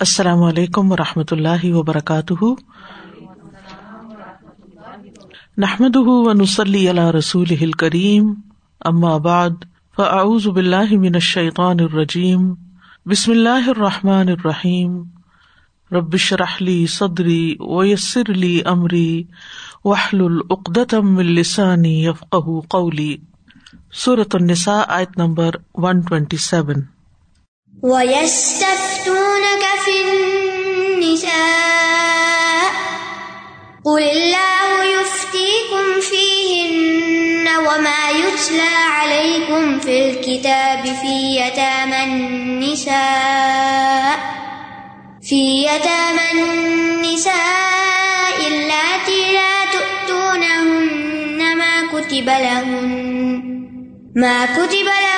[0.00, 2.44] السلام علیکم و رحمۃ اللہ وبرکاتہ۔
[5.58, 8.34] نحمد و نسلی اللہ رسول کریم
[9.18, 9.50] بعد،
[9.96, 12.54] فاعوذ باللہ من الشیطان الرجیم،
[13.06, 15.02] بسم اللہ الرحمٰن الرحیم۔
[15.92, 19.22] ربش رحلی صدری ویسر علی عمری
[19.84, 22.36] وحل العقدم السانی یفق
[22.68, 23.16] قولی۔
[24.04, 26.82] صورت النساء، آیت نمبر ون ٹوینٹی سیون
[33.86, 42.96] قل الله يفتيكم فيهن وما يتلى عليكم في الكتاب في يتامى النساء
[45.22, 52.86] في يتامى النساء اللاتي لا تؤتونهن ما كتب لهن
[54.16, 55.15] ما كتب لهن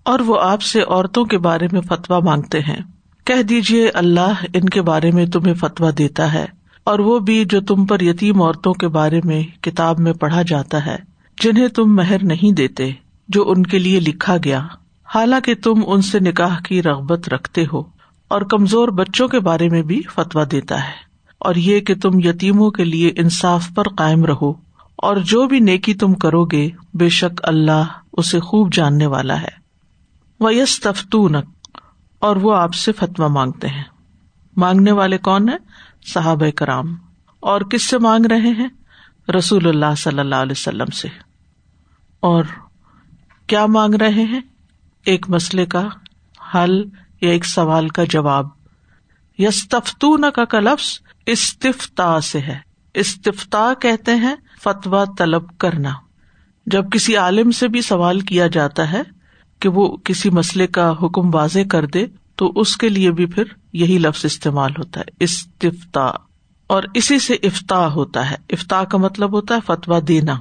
[0.03, 2.81] اور وہ آپ سے عورتوں کے بارے میں فتوا مانگتے ہیں۔
[3.26, 6.45] کہہ دیجیے اللہ ان کے بارے میں تمہیں فتوا دیتا ہے
[6.83, 10.86] اور وہ بھی جو تم پر یتیم عورتوں کے بارے میں کتاب میں پڑھا جاتا
[10.86, 12.91] ہے۔ جنہیں تم مہر نہیں دیتے،
[13.28, 14.67] جو ان کے لیے لکھا گیا۔
[15.16, 17.83] حالانکہ تم ان سے نکاح کی رغبت رکھتے ہو
[18.27, 20.94] اور کمزور بچوں کے بارے میں بھی فتوا دیتا ہے۔
[21.39, 24.52] اور یہ کہ تم یتیموں کے لیے انصاف پر قائم رہو۔
[24.95, 27.83] اور جو بھی نیکی تم کرو گے بے شک اللہ
[28.14, 29.66] اسے خوب جاننے والا ہے۔
[30.39, 31.45] وہ یس تفتونک
[32.20, 33.83] اور وہ آپ سے فتوا مانگتے ہیں۔
[34.58, 35.58] مانگنے والے کون ہیں؟
[36.14, 36.95] صحاب کرام۔
[37.39, 38.67] اور کس سے مانگ رہے ہیں؟
[39.30, 41.08] رسول اللہ صلی اللہ علیہ وسلم سے۔
[42.20, 42.44] اور
[43.48, 44.42] کیا مانگ رہے ہیں؟
[45.05, 45.88] ایک مسئلے کا
[46.54, 46.83] حل
[47.22, 48.48] یا ایک سوال کا جواب۔
[49.38, 52.60] یستفتون کا لفظ استفتا سے ہے۔
[52.94, 55.94] استفتا کہتے ہیں فتوا طلب کرنا۔
[56.66, 59.02] جب کسی عالم سے بھی سوال کیا جاتا ہے
[59.60, 62.05] کہ وہ کسی مسئلے کا حکم واضح کر دے،
[62.36, 66.11] تو اس کے لیے بھی پھر یہی لفظ استعمال ہوتا ہے۔ استفتا
[66.67, 70.36] اور اسی سے افتا ہوتا ہے۔ افتا کا مطلب ہوتا ہے فتوا دینا۔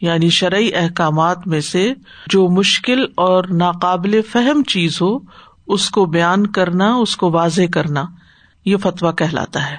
[0.00, 1.92] یعنی شرعی احکامات میں سے
[2.26, 5.18] جو مشکل اور ناقابل فہم چیز ہو،
[5.66, 8.04] اس کو بیان کرنا، اس کو واضح کرنا،
[8.64, 9.76] یہ فتوا کہلاتا ہے۔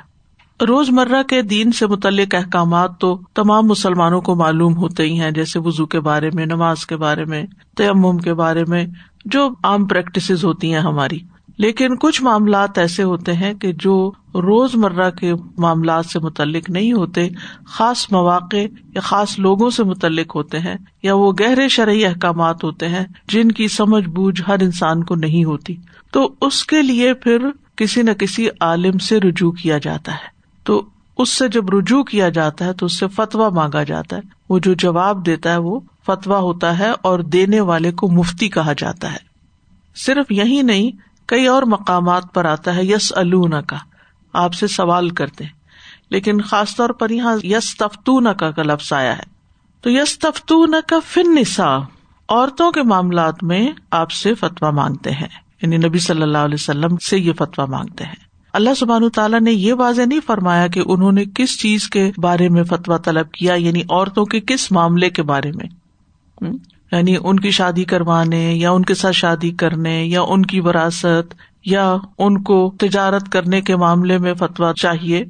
[0.65, 5.31] روز مرہ کے دین سے متعلق احکامات تو تمام مسلمانوں کو معلوم ہوتے ہی ہیں،
[5.31, 7.43] جیسے وزو کے بارے میں، نماز کے بارے میں،
[7.77, 8.85] تیمم کے بارے میں،
[9.25, 11.19] جو عام پریکٹس ہوتی ہیں ہماری۔
[11.57, 16.93] لیکن کچھ معاملات ایسے ہوتے ہیں کہ جو روز مرہ کے معاملات سے متعلق نہیں
[16.93, 17.29] ہوتے،
[17.65, 18.57] خاص مواقع
[18.95, 23.51] یا خاص لوگوں سے متعلق ہوتے ہیں یا وہ گہرے شرعی احکامات ہوتے ہیں جن
[23.51, 25.75] کی سمجھ بوجھ ہر انسان کو نہیں ہوتی۔
[26.11, 27.37] تو اس کے لیے پھر
[27.75, 30.27] کسی نہ کسی عالم سے رجوع کیا جاتا ہے۔
[30.63, 30.85] تو
[31.17, 34.59] اس سے جب رجوع کیا جاتا ہے تو اس سے فتوا مانگا جاتا ہے۔ وہ
[34.59, 39.11] جو جواب دیتا ہے وہ فتوا ہوتا ہے اور دینے والے کو مفتی کہا جاتا
[39.11, 39.35] ہے۔
[39.95, 43.77] صرف یہی نہیں کئی اور مقامات پر آتا ہے یس النا کا
[44.33, 45.43] آپ سے سوال کرتے
[46.09, 49.23] لیکن خاص طور پر یہاں یس تفتون کا لفظ آیا ہے۔
[49.81, 51.77] تو یس تفتون کا فن نسا
[52.29, 55.27] عورتوں کے معاملات میں آپ سے فتوا مانگتے ہیں۔
[55.61, 59.51] یعنی نبی صلی اللہ علیہ وسلم سے یہ فتوا مانگتے ہیں۔ اللہ سبحان تعالیٰ نے
[59.51, 63.53] یہ واضح نہیں فرمایا کہ انہوں نے کس چیز کے بارے میں فتوا طلب کیا
[63.53, 65.67] یعنی عورتوں کے کس معاملے کے بارے میں۔
[66.91, 71.33] یعنی ان کی شادی کروانے یا ان کے ساتھ شادی کرنے یا ان کی وراثت
[71.65, 75.23] یا ان کو تجارت کرنے کے معاملے میں فتوا چاہیے۔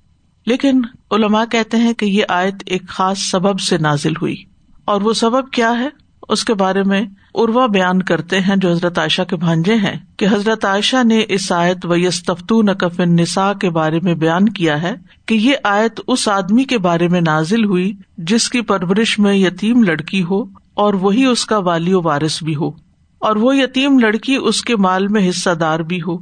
[0.46, 4.36] لیکن علماء کہتے ہیں کہ یہ آیت ایک خاص سبب سے نازل ہوئی۔
[4.86, 5.90] اور وہ سبب کیا ہے؟
[6.30, 7.02] اس کے بارے میں
[7.36, 11.52] اروا بیان کرتے ہیں جو حضرت عائشہ کے بھانجے ہیں کہ حضرت عائشہ نے اس
[11.52, 14.94] آیت و یس تفتو نقف نسا کے بارے میں بیان کیا ہے
[15.26, 19.84] کہ یہ آیت اس آدمی کے بارے میں نازل ہوئی جس کی پرورش میں یتیم
[19.84, 22.70] لڑکی ہو اور وہی اس کا والی و وارث بھی ہو،
[23.22, 26.18] اور وہ یتیم لڑکی اس کے مال میں حصہ دار بھی ہو۔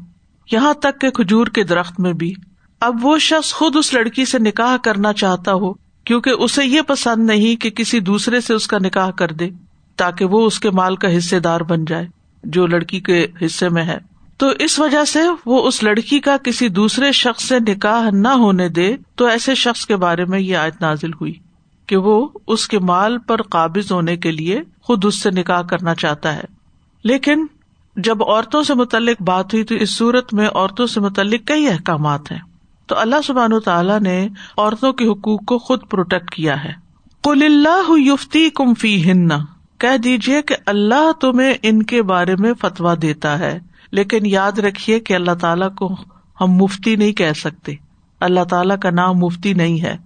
[0.52, 2.34] یہاں تک کہ کھجور کے درخت میں بھی۔
[2.82, 5.72] اب وہ شخص خود اس لڑکی سے نکاح کرنا چاہتا ہو،
[6.06, 9.50] کیونکہ اسے یہ پسند نہیں کہ کسی دوسرے سے اس کا نکاح کر دے،
[9.98, 12.08] تاکہ وہ اس کے مال کا حصے دار بن جائے،
[12.44, 13.98] جو لڑکی کے حصے میں ہے۔
[14.38, 18.68] تو اس وجہ سے وہ اس لڑکی کا کسی دوسرے شخص سے نکاح نہ ہونے
[18.70, 21.34] دے، تو ایسے شخص کے بارے میں یہ آیت نازل ہوئی۔
[21.88, 25.96] کہ وہ اس کے مال پر قابض ہونے کے لیے خود اس سے نکاح کرنا
[25.96, 26.44] چاہتا ہے۔
[27.04, 27.46] لیکن
[27.96, 32.32] جب عورتوں سے متعلق بات ہوئی تو اس صورت میں عورتوں سے متعلق کئی احکامات
[32.32, 32.40] ہیں۔
[32.88, 34.28] تو اللہ سبحان تعالیٰ نے
[34.58, 36.74] عورتوں کے حقوق کو خود پروٹیکٹ کیا ہے۔
[37.24, 39.30] کل اللہ یفتی کم فی ہن
[39.78, 43.60] کہہ دیجیے کہ اللہ تمہیں ان کے بارے میں فتوا دیتا ہے۔
[43.92, 45.96] لیکن یاد رکھیے کہ اللہ تعالیٰ کو
[46.42, 47.76] ہم مفتی نہیں کہہ سکتے۔
[48.20, 49.98] اللہ تعالیٰ کا نام مفتی نہیں ہے۔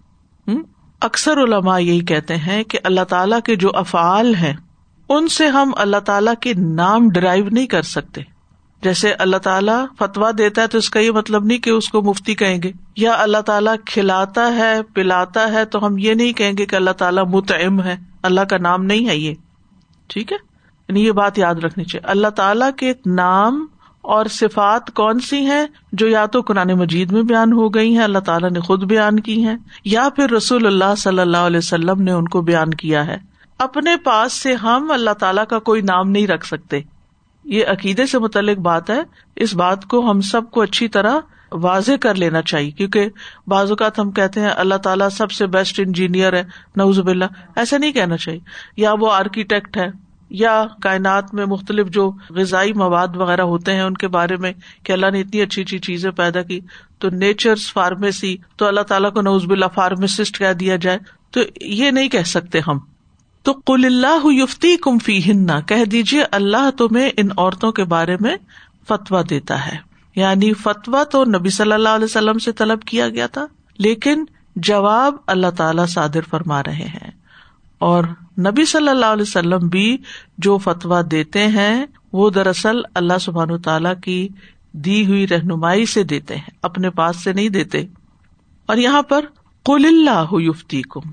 [1.01, 4.53] اکثر علماء یہی کہتے ہیں کہ اللہ تعالیٰ کے جو افعال ہیں،
[5.09, 8.21] ان سے ہم اللہ تعالیٰ کے نام ڈرائیو نہیں کر سکتے۔
[8.81, 12.01] جیسے اللہ تعالیٰ فتوا دیتا ہے تو اس کا یہ مطلب نہیں کہ اس کو
[12.01, 16.53] مفتی کہیں گے، یا اللہ تعالیٰ کھلاتا ہے، پلاتا ہے تو ہم یہ نہیں کہیں
[16.57, 19.33] گے کہ اللہ تعالیٰ متعم ہے۔ اللہ کا نام نہیں ہے یہ۔
[20.07, 20.37] ٹھیک ہے؟
[20.89, 23.67] یعنی یہ بات یاد رکھنی چاہیے۔ اللہ تعالیٰ کے نام
[24.07, 28.03] اور صفات کون سی ہیں جو یا تو قرآن مجید میں بیان ہو گئی ہیں،
[28.03, 32.01] اللہ تعالیٰ نے خود بیان کی ہیں، یا پھر رسول اللہ صلی اللہ علیہ وسلم
[32.01, 33.17] نے ان کو بیان کیا ہے۔
[33.57, 36.79] اپنے پاس سے ہم اللہ تعالیٰ کا کوئی نام نہیں رکھ سکتے۔
[37.43, 39.01] یہ عقیدے سے متعلق بات ہے۔
[39.35, 41.15] اس بات کو ہم سب کو اچھی طرح
[41.51, 43.09] واضح کر لینا چاہیے، کیونکہ
[43.47, 46.43] بعض اوقات ہم کہتے ہیں اللہ تعالیٰ سب سے بیسٹ انجینئر ہے
[46.75, 47.25] نوزب اللہ
[47.55, 48.39] ایسا نہیں کہنا چاہیے۔
[48.77, 53.93] یا وہ آرکیٹیکٹ ہے۔ یا کائنات میں مختلف جو غذائی مواد وغیرہ ہوتے ہیں ان
[53.93, 54.53] کے بارے میں
[54.83, 56.59] کہ اللہ نے اتنی اچھی اچھی چیزیں پیدا کی،
[56.99, 60.97] تو نیچر فارمیسی، تو اللہ تعالیٰ کو نوزب اللہ فارماسسٹ کہہ دیا جائے۔
[61.31, 62.79] تو یہ نہیں کہہ سکتے ہم۔
[63.43, 68.17] تو کل اللہ یفتی کم فی ہننا کہہ دیجیے اللہ تمہیں ان عورتوں کے بارے
[68.19, 68.37] میں
[68.87, 69.77] فتوا دیتا ہے۔
[70.15, 73.45] یعنی فتوا تو نبی صلی اللہ علیہ وسلم سے طلب کیا گیا تھا،
[73.77, 74.25] لیکن
[74.55, 77.11] جواب اللہ تعالی صادر فرما رہے ہیں۔
[77.79, 78.03] اور
[78.39, 79.97] نبی صلی اللہ علیہ وسلم بھی
[80.37, 84.29] جو فتوا دیتے ہیں، وہ دراصل اللہ سبحان تعالی کی
[84.71, 87.85] دی ہوئی رہنمائی سے دیتے ہیں، اپنے پاس سے نہیں دیتے۔
[88.65, 89.25] اور یہاں پر
[89.65, 91.09] کل اللہ یفتی کم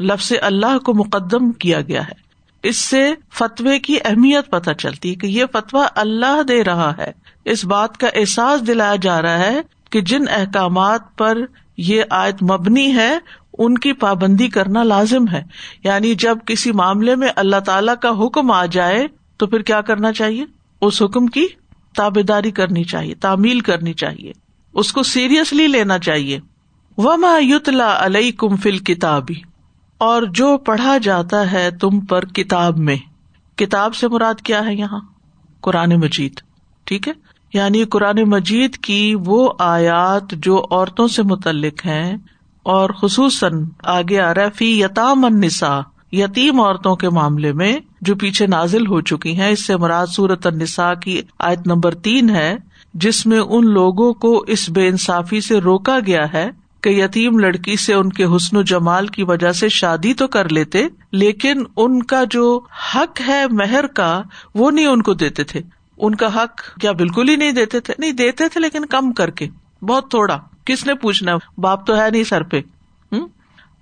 [0.00, 2.24] لفظ اللہ کو مقدم کیا گیا ہے۔
[2.62, 7.12] اس سے فتوے کی اہمیت پتہ چلتی ہے کہ یہ فتویٰ اللہ دے رہا ہے۔
[7.44, 11.38] اس بات کا احساس دلایا جا رہا ہے کہ جن احکامات پر
[11.76, 13.18] یہ آیت مبنی ہے
[13.58, 15.42] ان کی پابندی کرنا لازم ہے۔
[15.84, 19.06] یعنی جب کسی معاملے میں اللہ تعالی کا حکم آ جائے
[19.36, 20.44] تو پھر کیا کرنا چاہیے؟
[20.80, 21.46] اس حکم کی
[21.96, 24.32] تابے داری کرنی چاہیے، تعمیل کرنی چاہیے۔
[24.74, 26.40] اس کو سیریسلی لینا چاہیے۔
[26.96, 29.34] وما یتلا علیہ کم فل کتابی
[29.98, 32.96] اور جو پڑھا جاتا ہے تم پر کتاب میں۔
[33.56, 35.00] کتاب سے مراد کیا ہے یہاں؟
[35.60, 36.32] قرآن مجید۔
[36.84, 37.12] ٹھیک ہے؟
[37.52, 42.16] یعنی قرآن مجید کی وہ آیات جو عورتوں سے متعلق ہیں
[42.64, 45.80] اور خصوصاً آگے آ رہا فی یتام النساء،
[46.12, 50.46] یتیم عورتوں کے معاملے میں جو پیچھے نازل ہو چکی ہیں۔ اس سے مراد سورت
[50.46, 52.56] النساء کی آیت نمبر تین ہے،
[52.94, 56.50] جس میں ان لوگوں کو اس بے انصافی سے روکا گیا ہے
[56.80, 60.48] کہ یتیم لڑکی سے ان کے حسن و جمال کی وجہ سے شادی تو کر
[60.48, 62.60] لیتے، لیکن ان کا جو
[62.94, 64.22] حق ہے مہر کا،
[64.54, 65.60] وہ نہیں ان کو دیتے تھے۔
[65.98, 69.30] ان کا حق کیا بالکل ہی نہیں دیتے تھے؟ نہیں دیتے تھے، لیکن کم کر
[69.30, 69.48] کے،
[69.82, 72.60] بہت تھوڑا۔ کس نے پوچھنا باپ تو ہے نہیں سر پہ۔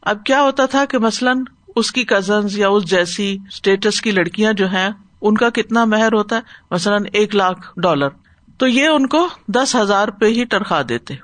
[0.03, 1.45] اب کیا ہوتا تھا کہ مثلاً
[1.77, 4.91] اس کی کزنس یا اس جیسی اسٹیٹس کی لڑکیاں جو ہیں،
[5.21, 6.41] ان کا کتنا مہر ہوتا ہے؟
[6.71, 8.09] مثلاً ایک لاکھ ڈالر۔
[8.59, 11.15] تو یہ ان کو دس ہزار پہ ہی ٹرخا دیتے۔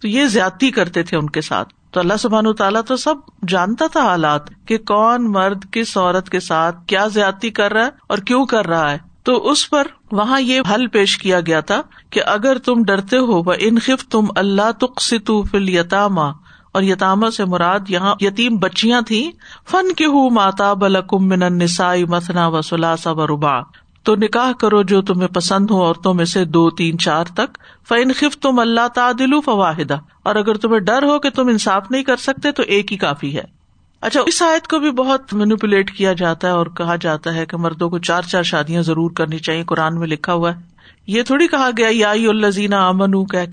[0.00, 3.14] تو یہ زیادتی کرتے تھے ان کے ساتھ۔ تو اللہ سبحان تعالیٰ تو سب
[3.48, 7.90] جانتا تھا حالات کہ کون مرد کس عورت کے ساتھ کیا زیادتی کر رہا ہے
[8.06, 11.82] اور کیوں کر رہا ہے۔ تو اس پر وہاں یہ حل پیش کیا گیا تھا
[12.10, 16.32] کہ اگر تم ڈرتے ہو وہ انخف تم اللہ تخصو فل یتاما
[16.72, 19.30] اور یتاما سے مراد یہاں یتیم بچیاں تھیں
[19.70, 23.60] فن کی ہوں ماتا بلکم من نسائی مسنا و سلاسا و ربا
[24.02, 27.58] تو نکاح کرو جو تمہیں پسند ہو عورتوں میں سے دو، تین، چار تک
[27.88, 32.02] فن خف تم اللہ تعدل فواہدہ اور اگر تمہیں ڈر ہو کہ تم انصاف نہیں
[32.02, 33.63] کر سکتے تو ایک ہی کافی ہے۔
[34.04, 37.56] اچھا اس آیت کو بھی بہت مینوپولیٹ کیا جاتا ہے اور کہا جاتا ہے کہ
[37.56, 40.60] مردوں کو چار چار شادیاں ضرور کرنی چاہیے، قرآن میں لکھا ہوا ہے۔
[41.06, 43.46] یہ تھوڑی کہا گیا، یا الزین امن کہ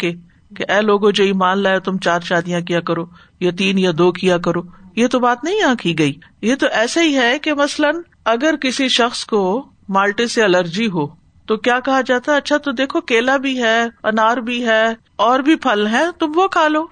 [0.57, 3.05] کہ اے لوگو، جو ایمان لائے، تم چار شادیاں کیا کرو،
[3.39, 4.61] یا تین یا دو کیا کرو۔
[4.95, 8.55] یہ تو بات نہیں یہاں کی گئی۔ یہ تو ایسا ہی ہے کہ مثلاً اگر
[8.55, 11.07] کسی شخص کو مالٹے سے الرجی ہو،
[11.45, 15.39] تو کیا کہا جاتا ہے؟ اچھا تو دیکھو، کیلا بھی ہے، انار بھی ہے، اور
[15.39, 16.85] بھی پھل ہے تم وہ کھا لو۔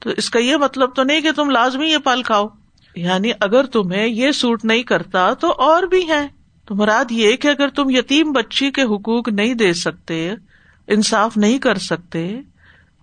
[0.00, 2.46] تو اس کا یہ مطلب تو نہیں کہ تم لازمی یہ پھل کھاؤ۔
[2.96, 6.28] یعنی اگر تمہیں یہ سوٹ نہیں کرتا تو اور بھی ہے
[6.66, 10.34] تو مراد یہ کہ اگر تم یتیم بچی کے حقوق نہیں دے سکتے،
[10.86, 12.40] انصاف نہیں کر سکتے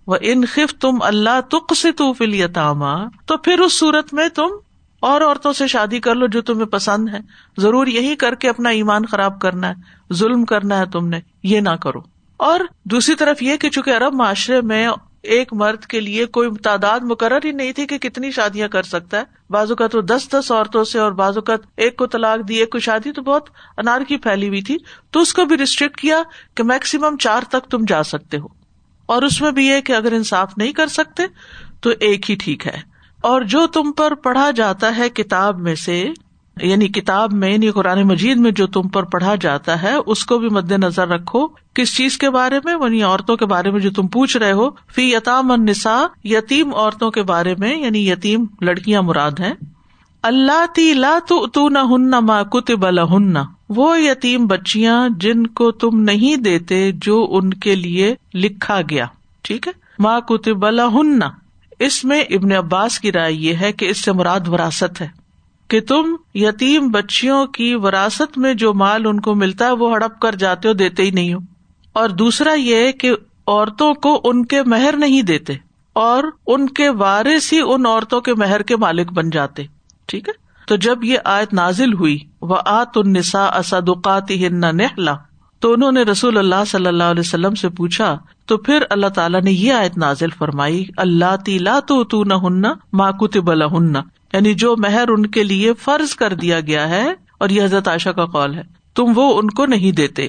[0.06, 4.46] وہ انخف تم اللہ تک سے تو فل یتاما تو پھر اس صورت میں تم
[5.00, 7.18] اور عورتوں سے شادی کر لو جو تمہیں پسند ہے
[7.58, 11.60] ضرور یہی کر کے اپنا ایمان خراب کرنا ہے، ظلم کرنا ہے تم نے، یہ
[11.60, 12.00] نہ کرو۔
[12.36, 14.88] اور دوسری طرف یہ کہ چونکہ ارب معاشرے میں
[15.24, 19.18] ایک مرد کے لیے کوئی تعداد مقرر ہی نہیں تھی کہ کتنی شادیاں کر سکتا
[19.18, 22.54] ہے۔ بازو کا تو دس دس عورتوں سے اور بازو کا ایک کو طلاق دی،
[22.54, 24.76] ایک کو شادی، تو بہت انار کی پھیلی ہوئی تھی۔
[25.10, 26.22] تو اس کو بھی ریسٹرکٹ کیا
[26.54, 28.46] کہ میکسیمم چار تک تم جا سکتے ہو۔
[29.06, 31.22] اور اس میں بھی یہ کہ اگر انصاف نہیں کر سکتے
[31.80, 36.04] تو ایک ہی ٹھیک ہے۔ اور جو تم پر پڑھا جاتا ہے کتاب میں سے
[36.62, 40.38] یعنی کتاب میں یعنی قرآن مجید میں جو تم پر پڑھا جاتا ہے، اس کو
[40.38, 43.90] بھی مد نظر رکھو۔ کس چیز کے بارے میں؟ یعنی عورتوں کے بارے میں جو
[43.90, 49.02] تم پوچھ رہے ہو۔ فی یتام النساء، یتیم عورتوں کے بارے میں یعنی یتیم لڑکیاں
[49.02, 49.54] مراد ہیں۔
[50.22, 53.36] اللہ تی لا تو نہ ہن ما کتب لہن
[53.68, 59.06] وہ یتیم بچیاں جن کو تم نہیں دیتے جو ان کے لیے لکھا گیا۔
[59.42, 61.22] ٹھیک ہے؟ ماں کتب لہن
[61.78, 65.23] اس میں ابن عباس کی رائے یہ ہے کہ اس سے مراد وراثت ہے۔
[65.68, 70.18] کہ تم یتیم بچیوں کی وراثت میں جو مال ان کو ملتا ہے وہ ہڑپ
[70.20, 71.38] کر جاتے ہو، دیتے ہی نہیں ہو۔
[71.92, 73.12] اور دوسرا یہ کہ
[73.46, 75.54] عورتوں کو ان کے مہر نہیں دیتے،
[75.92, 79.64] اور ان کے وارث ہی ان عورتوں کے مہر کے مالک بن جاتے۔
[80.08, 80.32] ٹھیک ہے؟
[80.68, 85.16] تو جب یہ آیت نازل ہوئی وہ آت النسا اسدقات نہلا
[85.62, 88.16] تو انہوں نے رسول اللہ صلی اللہ علیہ وسلم سے پوچھا،
[88.46, 93.10] تو پھر اللہ تعالیٰ نے یہ آیت نازل فرمائی اللہ تیلا تو نہ ہننا ماں
[93.12, 94.02] کتب ہننا
[94.34, 98.08] یعنی جو مہر ان کے لیے فرض کر دیا گیا ہے اور یہ حضرت عائشہ
[98.08, 98.62] کا قول ہے،
[98.94, 100.28] تم وہ ان کو نہیں دیتے۔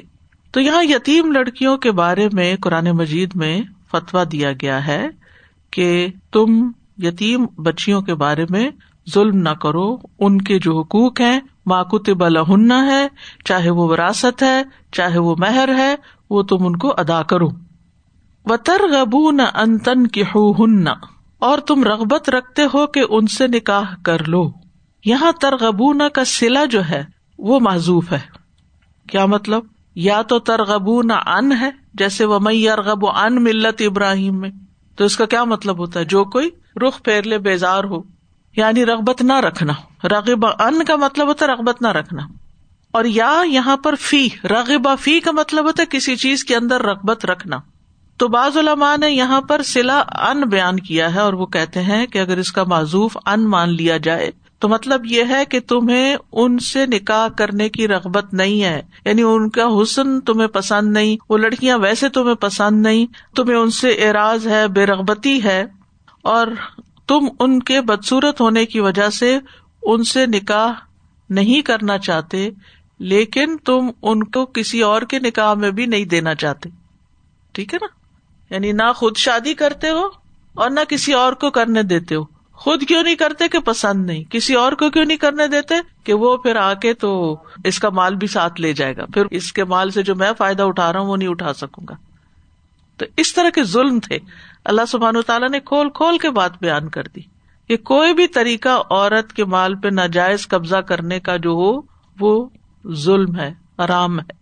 [0.52, 5.08] تو یہاں یتیم لڑکیوں کے بارے میں قرآن مجید میں فتوا دیا گیا ہے
[5.72, 8.70] کہ تم یتیم بچیوں کے بارے میں
[9.14, 13.08] ظلم نہ کرو، ان کے جو حقوق ہیں ماکت بلہنا ہے،
[13.46, 15.96] چاہے وہ وراثت ہے، چاہے وہ مہر ہے،
[16.30, 17.48] وہ تم ان کو ادا کرو۔
[18.46, 20.88] و ترغبو نہ انتن کی ہن
[21.40, 24.52] اور تم رغبت رکھتے ہو کہ ان سے نکاح کر لو۔
[25.06, 27.06] یہاں ترغبون کا سلا جو ہے،
[27.40, 28.20] وہ معذوف ہے۔
[29.10, 29.64] کیا مطلب؟
[29.96, 34.50] یا تو ترغبون ان ہے، جیسے وہ مئی ارغب ان ملت ابراہیم میں۔
[34.96, 36.50] تو اس کا کیا مطلب ہوتا ہے؟ جو کوئی
[36.88, 38.02] رخ پھیر لے بیزار ہو
[38.58, 39.74] یعنی رغبت نہ رکھنا۔
[40.04, 42.22] رغب ان کا مطلب ہوتا ہے رغبت نہ رکھنا۔
[42.92, 46.82] اور یا یہاں پر فی رغبا فی کا مطلب ہوتا ہے کسی چیز کے اندر
[46.82, 47.58] رغبت رکھنا۔
[48.18, 52.08] تو بعض علماء نے یہاں پر سلا ان بیان کیا ہے اور وہ کہتے ہیں
[52.08, 56.16] کہ اگر اس کا معذوف ان مان لیا جائے، تو مطلب یہ ہے کہ تمہیں
[56.32, 61.18] ان سے نکاح کرنے کی رغبت نہیں ہے۔ یعنی ان کا حسن تمہیں پسند نہیں،
[61.30, 63.06] وہ لڑکیاں ویسے تمہیں پسند نہیں،
[63.36, 65.66] تمہیں ان سے اعراض ہے، بے رغبتی ہے،
[66.22, 66.48] اور
[67.08, 69.40] تم ان کے بدسورت ہونے کی وجہ سے
[69.84, 70.72] ان سے نکاح
[71.30, 72.50] نہیں کرنا چاہتے،
[73.00, 76.70] لیکن تم ان کو کسی اور کے نکاح میں بھی نہیں دینا چاہتے۔
[77.52, 77.95] ٹھیک ہے نا؟
[78.50, 80.06] یعنی نہ خود شادی کرتے ہو
[80.54, 82.24] اور نہ کسی اور کو کرنے دیتے ہو۔
[82.54, 86.14] خود کیوں نہیں کرتے کہ پسند نہیں؟ کسی اور کو کیوں نہیں کرنے دیتے کہ
[86.14, 89.54] وہ پھر آ کے تو اس کا مال بھی ساتھ لے جائے گا۔ پھر اس
[89.54, 91.96] کے مال سے جو میں فائدہ اٹھا رہا ہوں وہ نہیں اٹھا سکوں گا۔
[92.98, 94.18] تو اس طرح کے ظلم تھے۔
[94.66, 97.22] اللہ سبحان تعالیٰ نے کھول کھول کے بات بیان کر دی۔
[97.68, 101.82] کہ کوئی بھی طریقہ عورت کے مال پہ ناجائز قبضہ کرنے کا جو ہو،
[102.20, 102.50] وہ
[102.94, 104.34] ظلم ہے آرام ہے۔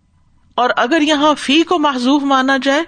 [0.54, 2.82] اور اگر یہاں فی کو محضوف مانا جائے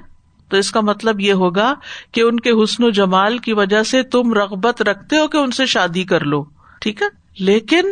[0.48, 1.74] تو اس کا مطلب یہ ہوگا
[2.12, 5.50] کہ ان کے حسن و جمال کی وجہ سے تم رغبت رکھتے ہو کہ ان
[5.50, 6.44] سے شادی کر لو،
[6.80, 7.06] ٹھیک ہے؟
[7.38, 7.82] لیکن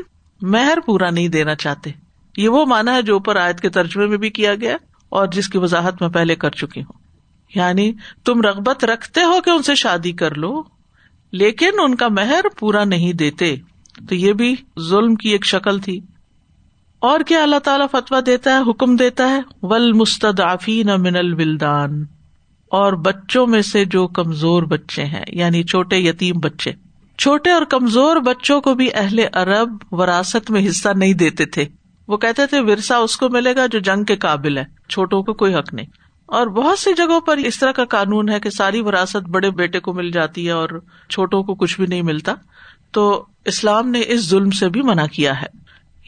[0.42, 1.90] مہر پورا نہیں دینا چاہتے۔
[2.36, 4.76] یہ وہ مانا ہے جو اوپر آیت کے ترجمے میں بھی کیا گیا
[5.08, 6.98] اور جس کی وضاحت میں پہلے کر چکی ہوں۔
[7.54, 7.92] یعنی
[8.24, 10.62] تم رغبت رکھتے ہو کہ ان سے شادی کر لو،
[11.32, 13.56] لیکن ان کا مہر پورا نہیں دیتے۔
[14.08, 16.00] تو یہ بھی ظلم کی ایک شکل تھی۔
[16.98, 22.04] اور کیا اللہ تعالیٰ فتوا دیتا ہے، حکم دیتا ہے ول مستدافین من البلدان
[22.74, 26.72] اور بچوں میں سے جو کمزور بچے ہیں یعنی چھوٹے یتیم بچے۔
[27.18, 31.64] چھوٹے اور کمزور بچوں کو بھی اہل عرب وراثت میں حصہ نہیں دیتے تھے۔
[32.08, 35.32] وہ کہتے تھے، ورثہ اس کو ملے گا جو جنگ کے قابل ہے، چھوٹوں کو
[35.32, 35.86] کوئی حق نہیں۔
[36.26, 39.80] اور بہت سی جگہوں پر اس طرح کا قانون ہے کہ ساری وراثت بڑے بیٹے
[39.80, 40.68] کو مل جاتی ہے اور
[41.10, 42.34] چھوٹوں کو کچھ بھی نہیں ملتا۔
[42.92, 45.46] تو اسلام نے اس ظلم سے بھی منع کیا ہے۔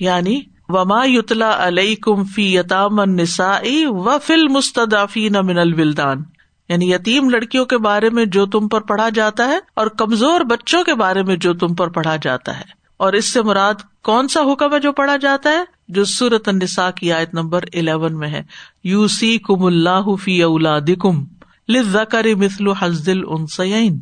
[0.01, 6.23] یعنی وما یتلا علیہ کم فی یتام نسائی و فل مستدافی من الولدان۔
[6.69, 10.85] یعنی یتیم لڑکیوں کے بارے میں جو تم پر پڑھا جاتا ہے اور کمزور بچوں
[10.85, 14.41] کے بارے میں جو تم پر پڑھا جاتا ہے۔ اور اس سے مراد کون سا
[14.53, 18.43] حکم ہے جو پڑھا جاتا ہے؟ جو سورت النساء کی آیت نمبر الیون میں ہے۔
[18.85, 21.25] یو سی کم اللہ فی اولاد کم
[21.69, 24.01] لکر مثل حزل انسین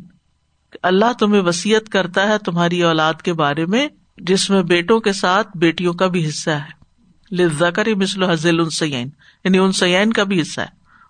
[0.83, 5.57] اللہ تمہیں وسیعت کرتا ہے تمہاری اولاد کے بارے میں، جس میں بیٹوں کے ساتھ
[5.57, 6.85] بیٹیوں کا بھی حصہ ہے۔
[7.31, 9.09] لکر مثل حزل انسین
[9.43, 10.65] یعنی انسین کا بھی حصہ ہے،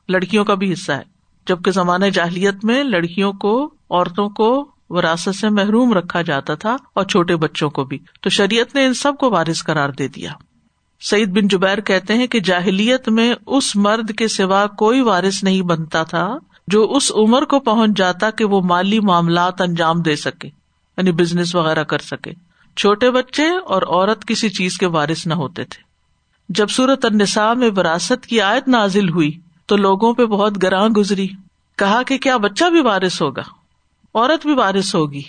[0.09, 1.14] لڑکیوں کا بھی حصہ ہے۔
[1.47, 7.05] جبکہ زمانۂ جاہلیت میں لڑکیوں کو، عورتوں کو وراثت سے محروم رکھا جاتا تھا اور
[7.05, 10.31] چھوٹے بچوں کو بھی۔ تو شریعت نے ان سب کو وارث قرار دے دیا۔
[11.01, 15.61] سعید بن جبیر کہتے ہیں کہ جاہلیت میں اس مرد کے سوا کوئی وارث نہیں
[15.61, 16.37] بنتا تھا
[16.67, 20.47] جو اس عمر کو پہنچ جاتا کہ وہ مالی معاملات انجام دے سکے
[20.97, 22.31] یعنی بزنس وغیرہ کر سکے۔
[22.77, 25.83] چھوٹے بچے اور عورت کسی چیز کے وارث نہ ہوتے تھے۔
[26.49, 29.31] جب سورت النساء میں وراثت کی آیت نازل ہوئی
[29.65, 31.27] تو لوگوں پہ بہت گراں گزری۔
[31.77, 33.41] کہا کہ کیا بچہ بھی وارث ہوگا؟
[34.13, 35.21] عورت بھی وارث ہوگی۔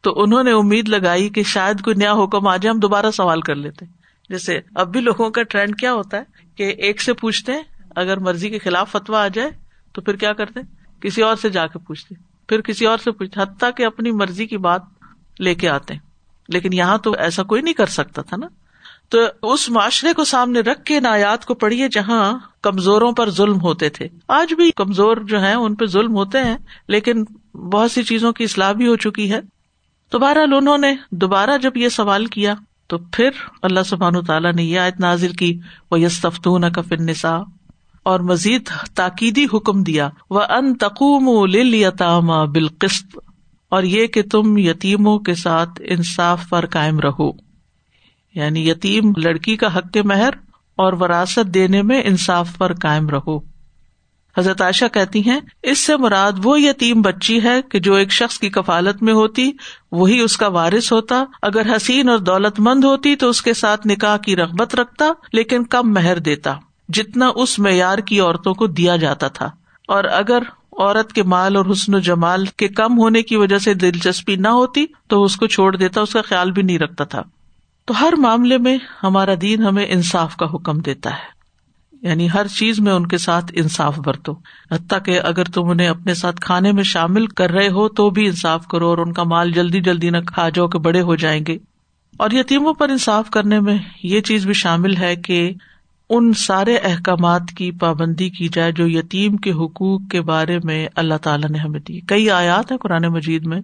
[0.00, 3.40] تو انہوں نے امید لگائی کہ شاید کوئی نیا حکم آ جائے، ہم دوبارہ سوال
[3.40, 3.86] کر لیتے۔
[4.28, 6.22] جیسے اب بھی لوگوں کا ٹرینڈ کیا ہوتا ہے
[6.56, 7.52] کہ ایک سے پوچھتے
[7.96, 9.50] اگر مرضی کے خلاف فتوا آ جائے
[9.92, 10.60] تو پھر کیا کرتے
[11.00, 12.14] کسی اور سے جا کے پوچھتے۔
[12.48, 14.82] پھر کسی اور سے پوچھتے، حتیٰ کہ اپنی مرضی کی بات
[15.40, 15.94] لے کے آتے۔
[16.48, 18.46] لیکن یہاں تو ایسا کوئی نہیں کر سکتا تھا نا۔
[19.08, 23.88] تو اس معاشرے کو سامنے رکھ کے نایات کو پڑھیے جہاں کمزوروں پر ظلم ہوتے
[23.88, 26.56] تھے۔ آج بھی کمزور جو ہیں، ان پہ ظلم ہوتے ہیں،
[26.88, 29.40] لیکن بہت سی چیزوں کی اصلاح بھی ہو چکی ہے۔
[30.10, 32.54] تو بہرحال انہوں نے دوبارہ جب یہ سوال کیا،
[32.86, 33.30] تو پھر
[33.62, 35.58] اللہ سبحان تعالیٰ نے یہ آیت نازل کی
[35.90, 37.38] وہ یستفتون کفن نسا
[38.02, 43.18] اور مزید تاکیدی حکم دیا وہ ان تقوم لتام بالقسط۔
[43.68, 47.30] اور یہ کہ تم یتیموں کے ساتھ انصاف پر قائم رہو۔
[48.34, 50.30] یعنی یتیم لڑکی کا حق مہر
[50.76, 53.52] اور وراثت دینے میں انصاف پر قائم رہو۔
[54.38, 58.38] حضرت عائشہ کہتی ہیں، اس سے مراد وہ یتیم بچی ہے کہ جو ایک شخص
[58.38, 59.50] کی کفالت میں ہوتی،
[59.92, 63.86] وہی اس کا وارث ہوتا۔ اگر حسین اور دولت مند ہوتی تو اس کے ساتھ
[63.86, 66.54] نکاح کی رغبت رکھتا، لیکن کم مہر دیتا،
[66.88, 69.46] جتنا اس معیار کی عورتوں کو دیا جاتا تھا۔
[69.88, 70.38] اور اگر
[70.72, 74.48] عورت کے مال اور حسن و جمال کے کم ہونے کی وجہ سے دلچسپی نہ
[74.48, 77.22] ہوتی، تو اس کو چھوڑ دیتا، اس کا خیال بھی نہیں رکھتا تھا۔
[77.84, 81.42] تو ہر معاملے میں ہمارا دین ہمیں انصاف کا حکم دیتا ہے۔
[82.02, 84.32] یعنی ہر چیز میں ان کے ساتھ انصاف برتو۔
[84.70, 88.26] حتیٰ کہ اگر تم انہیں اپنے ساتھ کھانے میں شامل کر رہے ہو تو بھی
[88.26, 91.44] انصاف کرو اور ان کا مال جلدی جلدی نہ کھا جاؤ کہ بڑے ہو جائیں
[91.48, 91.58] گے۔
[92.16, 95.52] اور یتیموں پر انصاف کرنے میں یہ چیز بھی شامل ہے کہ
[96.10, 101.14] ان سارے احکامات کی پابندی کی جائے جو یتیم کے حقوق کے بارے میں اللہ
[101.14, 103.60] تعالیٰ نے ہمیں دی۔ کئی آیات ہیں قرآن مجید میں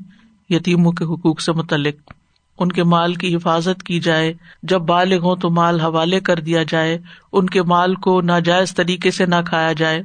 [0.51, 2.13] یتیموں کے حقوق سے متعلق۔
[2.59, 6.63] ان کے مال کی حفاظت کی جائے۔ جب بالغ ہوں تو مال حوالے کر دیا
[6.63, 6.99] جائے۔
[7.33, 10.03] ان کے مال کو ناجائز طریقے سے نہ کھایا جائے۔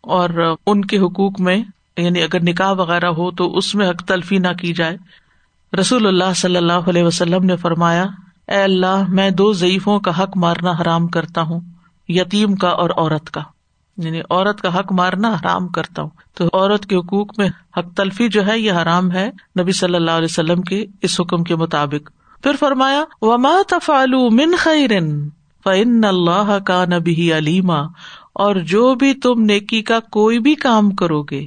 [0.00, 1.56] اور ان کے حقوق میں
[1.96, 4.96] یعنی اگر نکاح وغیرہ ہو تو اس میں حق تلفی نہ کی جائے۔
[5.80, 8.06] رسول اللہ صلی اللہ علیہ وسلم نے فرمایا،
[8.48, 11.60] اے اللہ، میں دو ضعیفوں کا حق مارنا حرام کرتا ہوں،
[12.08, 13.42] یتیم کا اور عورت کا۔
[13.96, 18.28] یعنی عورت کا حق مارنا حرام کرتا ہوں۔ تو عورت کے حقوق میں حق تلفی
[18.28, 19.30] جو ہے یہ حرام ہے
[19.60, 22.10] نبی صلی اللہ علیہ وسلم کے اس حکم کے مطابق۔
[22.42, 23.56] پھر فرمایا، وما
[24.30, 24.56] من
[25.64, 27.80] فن اللہ کا نبی علیما
[28.32, 31.46] اور جو بھی تم نیکی کا کوئی بھی کام کرو گے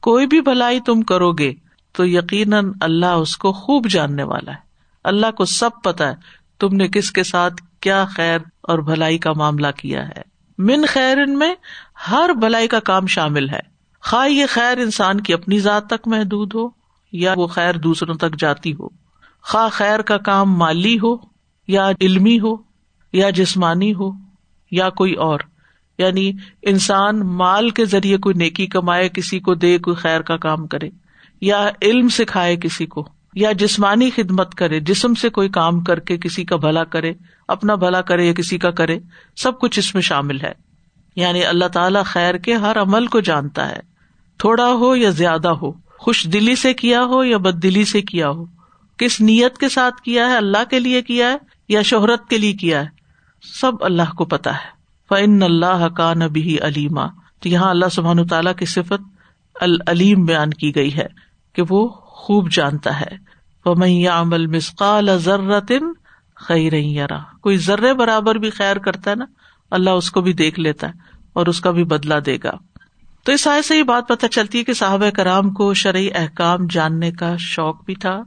[0.00, 1.52] کوئی بھی بھلائی تم کرو گے
[1.92, 4.56] تو یقیناً اللہ اس کو خوب جاننے والا ہے۔
[5.04, 6.14] اللہ کو سب پتا ہے
[6.58, 10.29] تم نے کس کے ساتھ کیا خیر اور بھلائی کا معاملہ کیا ہے۔
[10.60, 11.54] من خیر میں
[12.10, 13.60] ہر بلائی کا کام شامل ہے۔
[14.02, 16.68] خواہ یہ خیر انسان کی اپنی ذات تک محدود ہو
[17.12, 18.88] یا وہ خیر دوسروں تک جاتی ہو۔
[19.42, 21.16] خواہ خیر کا کام مالی ہو
[21.68, 22.54] یا علمی ہو
[23.12, 24.10] یا جسمانی ہو
[24.70, 25.40] یا کوئی اور۔
[25.98, 30.66] یعنی انسان مال کے ذریعے کوئی نیکی کمائے، کسی کو دے، کوئی خیر کا کام
[30.66, 30.90] کرے۔
[31.40, 36.16] یا علم سکھائے کسی کو۔ یا جسمانی خدمت کرے، جسم سے کوئی کام کر کے
[36.16, 37.12] کسی کا بھلا کرے،
[37.48, 38.98] اپنا بھلا کرے یا کسی کا کرے،
[39.36, 40.52] سب کچھ اس میں شامل ہے۔
[41.16, 43.80] یعنی اللہ تعالیٰ خیر کے ہر عمل کو جانتا ہے۔
[44.38, 48.28] تھوڑا ہو یا زیادہ ہو، خوش دلی سے کیا ہو یا بد دلی سے کیا
[48.28, 48.44] ہو۔
[48.98, 51.36] کس نیت کے ساتھ کیا ہے، اللہ کے لیے کیا ہے
[51.68, 52.86] یا شہرت کے لیے کیا ہے،
[53.60, 57.06] سب اللہ کو پتا ہے۔ فن اللہ کا نبی علیما
[57.40, 59.02] تو یہاں اللہ سبحان تعالیٰ کی صفت
[59.54, 61.06] العلیم بیان کی گئی ہے
[61.52, 61.88] کہ وہ
[62.20, 63.16] خوب جانتا ہے۔
[63.64, 63.74] وہ
[64.08, 65.92] عمل مسقال ذرتن
[66.36, 66.72] خیر
[67.40, 69.24] کوئی ذرے برابر بھی خیر کرتا ہے نا،
[69.70, 70.92] اللہ اس کو بھی دیکھ لیتا ہے
[71.32, 72.52] اور اس کا بھی بدلا دے گا۔
[73.24, 76.66] تو اس آئے سے یہ بات پتہ چلتی ہے کہ صحابہ کرام کو شرعی احکام
[76.70, 78.22] جاننے کا شوق بھی تھا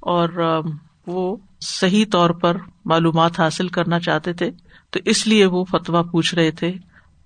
[0.00, 0.60] اور
[1.06, 4.50] وہ صحیح طور پر معلومات حاصل کرنا چاہتے تھے۔
[4.90, 6.72] تو اس لیے وہ فتویٰ پوچھ رہے تھے۔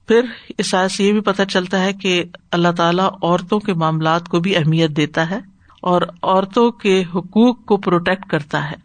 [0.09, 0.21] پھر
[0.59, 4.41] اس آئے سے یہ بھی پتہ چلتا ہے کہ اللہ تعالیٰ عورتوں کے معاملات کو
[4.41, 5.41] بھی اہمیت دیتا ہے۔
[5.81, 8.77] اور عورتوں کے حقوق کو پروٹیکٹ کرتا ہے۔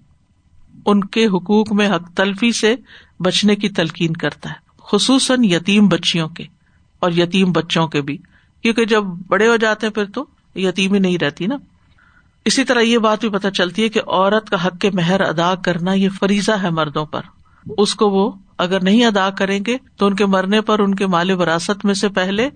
[0.86, 2.76] ان کے حقوق میں حق تلفی سے
[3.20, 6.44] بچنے کی تلقین کرتا ہے، خصوصاً یتیم بچیوں کے
[7.00, 8.18] اور یتیم بچوں کے بھی۔
[8.62, 11.56] کیونکہ جب بڑے ہو جاتے ہیں پھر تو یتیم ہی نہیں رہتی نا۔
[12.46, 15.56] اسی طرح یہ بات بھی پتہ چلتی ہے کہ عورت کا حق کے مہر ادا
[15.56, 17.22] کرنا یہ فریضہ ہے مردوں پر۔
[17.78, 21.08] اس کو وہ اگر نہیں ادا کریں گے تو ان کے مرنے پر ان کے
[21.08, 22.50] مال وراثت میں سے پہلے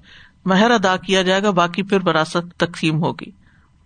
[0.45, 3.38] مہر ادا کیا جائے گا، باقی پھر وراثت تقسیم ہوگی۔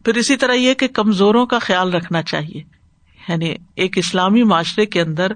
[0.04, 2.63] پھر اسی طرح یہ کہ کمزوروں کا خیال رکھنا چاہیے۔
[3.30, 5.32] یعنی ایک اسلامی معاشرے کے اندر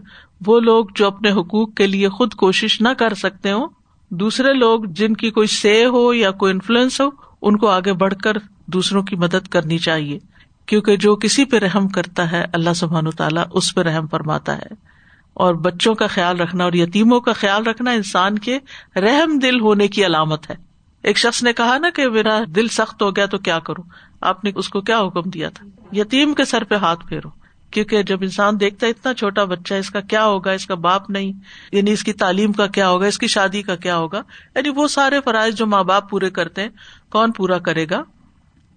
[0.46, 3.68] وہ لوگ جو اپنے حقوق کے لیے خود کوشش نہ کر سکتے ہوں،
[4.10, 7.10] دوسرے لوگ جن کی کوئی سے ہو یا کوئی انفلوئنس ہو،
[7.42, 8.34] ان کو آگے بڑھ کر
[8.66, 10.20] دوسروں کی مدد کرنی چاہیے۔
[10.66, 14.98] کیونکہ جو کسی پہ رحم کرتا ہے، اللہ سبحان تعالیٰ اس پہ رحم فرماتا ہے۔
[15.34, 18.60] اور بچوں کا خیال رکھنا اور یتیموں کا خیال رکھنا انسان کے
[18.96, 20.56] رحم دل ہونے کی علامت ہے۔
[21.04, 23.84] ایک شخص نے کہا نا کہ میرا دل سخت ہو گیا تو کیا کروں؟
[24.22, 27.30] آپ نے اس کو کیا حکم دیا تھا؟ یتیم کے سر پہ ہاتھ پھیرو،
[27.72, 31.10] کیونکہ جب انسان دیکھتا ہے اتنا چھوٹا بچہ اس کا کیا ہوگا؟ اس کا باپ
[31.10, 31.32] نہیں
[31.72, 34.22] یعنی اس کی تعلیم کا کیا ہوگا؟ اس کی شادی کا کیا ہوگا؟
[34.56, 36.70] یعنی وہ سارے فرائض جو ماں باپ پورے کرتے ہیں،
[37.10, 38.04] کون پورا کرے گا؟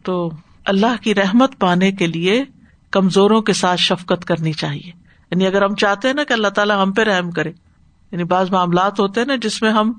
[0.03, 0.31] تو
[0.65, 2.45] اللہ کی رحمت پانے کے لیے
[2.91, 4.93] کمزوروں کے ساتھ شفقت کرنی چاہیے۔
[5.31, 7.53] یعنی اگر ہم چاہتے ہیں نا کہ اللہ تعالیٰ ہم پہ رحم کرے
[8.13, 9.93] یعنی بعض معاملات ہوتے ہیں نا جس میں ہم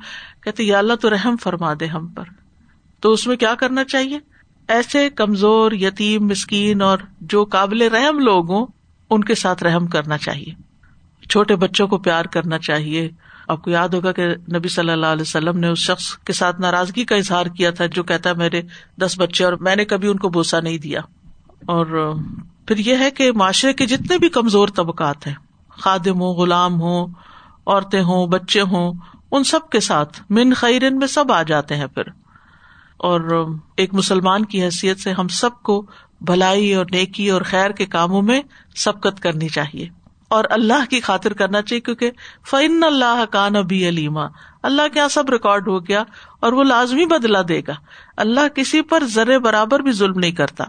[0.43, 2.23] کہتے یا اللہ تو رحم فرما دے ہم پر۔
[2.99, 4.19] تو اس میں کیا کرنا چاہیے؟
[4.67, 8.65] ایسے کمزور، یتیم، مسکین اور جو قابل رحم لوگ ہوں،
[9.09, 10.71] ان کے ساتھ رحم کرنا چاہیے۔
[11.29, 13.09] چھوٹے بچوں کو پیار کرنا چاہیے۔
[13.47, 16.61] آپ کو یاد ہوگا کہ نبی صلی اللہ علیہ وسلم نے اس شخص کے ساتھ
[16.61, 18.61] ناراضگی کا اظہار کیا تھا جو کہتا ہے، میرے
[18.97, 20.99] دس بچے اور میں نے کبھی ان کو بوسا نہیں دیا۔
[21.65, 22.15] اور
[22.65, 25.35] پھر یہ ہے کہ معاشرے کے جتنے بھی کمزور طبقات ہیں،
[25.69, 27.07] خادم ہوں، غلام ہوں،
[27.65, 28.93] عورتیں ہوں، بچے ہوں،
[29.31, 32.03] ان سب کے ساتھ من خیرن میں سب آ جاتے ہیں۔ پھر
[33.01, 35.85] اور ایک مسلمان کی حیثیت سے ہم سب کو
[36.21, 38.41] بھلائی اور نیکی اور خیر کے کاموں میں
[38.75, 39.87] سبقت کرنی چاہیے۔
[40.27, 42.11] اور اللہ کی خاطر کرنا چاہیے کیونکہ
[42.49, 44.25] فن اللہ کا نبی علیما
[44.63, 46.03] اللہ کے یہاں سب ریکارڈ ہو گیا
[46.39, 47.73] اور وہ لازمی بدلا دے گا۔
[48.17, 50.63] اللہ کسی پر ذرے برابر بھی ظلم نہیں کرتا۔